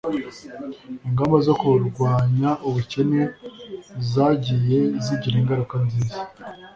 ingamba 1.07 1.37
zo 1.47 1.53
kurwanya 1.61 2.49
ubukene 2.67 3.21
zagiye 4.11 4.79
zigira 5.03 5.35
ingaruka 5.41 5.75
nziza 5.85 6.17